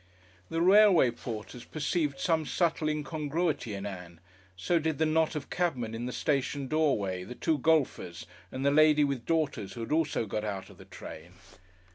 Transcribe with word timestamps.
The 0.49 0.63
railway 0.63 1.11
porters 1.11 1.63
perceived 1.63 2.19
some 2.19 2.43
subtle 2.43 2.89
incongruity 2.89 3.75
in 3.75 3.85
Ann, 3.85 4.19
the 4.67 5.05
knot 5.05 5.35
of 5.35 5.51
cabmen 5.51 5.93
in 5.93 6.07
the 6.07 6.11
station 6.11 6.67
doorway, 6.67 7.23
the 7.23 7.35
two 7.35 7.59
golfers 7.59 8.25
and 8.51 8.65
the 8.65 8.71
lady 8.71 9.03
with 9.03 9.27
daughters, 9.27 9.73
who 9.73 9.81
had 9.81 9.91
also 9.91 10.25
got 10.25 10.43
out 10.43 10.71
of 10.71 10.79
the 10.79 10.85
train. 10.85 11.33